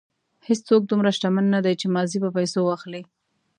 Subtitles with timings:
[0.47, 3.01] هېڅوک دومره شتمن نه دی چې ماضي په پیسو واخلي.